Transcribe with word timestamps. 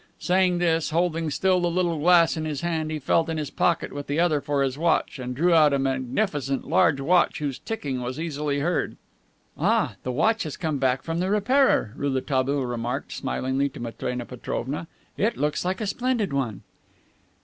Saying 0.17 0.57
this, 0.57 0.89
holding 0.89 1.29
still 1.29 1.59
the 1.59 1.69
little 1.69 1.99
glass 1.99 2.35
in 2.35 2.43
his 2.43 2.61
hand, 2.61 2.89
he 2.89 2.97
felt 2.97 3.29
in 3.29 3.37
his 3.37 3.51
pocket 3.51 3.93
with 3.93 4.07
the 4.07 4.19
other 4.19 4.41
for 4.41 4.63
his 4.63 4.75
watch, 4.75 5.19
and 5.19 5.35
drew 5.35 5.53
out 5.53 5.73
a 5.73 5.77
magnificent 5.77 6.67
large 6.67 6.99
watch 6.99 7.37
whose 7.37 7.59
ticking 7.59 8.01
was 8.01 8.19
easily 8.19 8.61
heard. 8.61 8.97
"Ah, 9.59 9.93
the 10.01 10.11
watch 10.11 10.41
has 10.41 10.57
come 10.57 10.79
back 10.79 11.03
from 11.03 11.19
the 11.19 11.29
repairer," 11.29 11.93
Rouletabille 11.95 12.65
remarked 12.65 13.11
smilingly 13.11 13.69
to 13.69 13.79
Matrena 13.79 14.25
Petrovna. 14.25 14.87
"It 15.17 15.37
looks 15.37 15.63
like 15.63 15.79
a 15.79 15.85
splendid 15.85 16.33
one." 16.33 16.63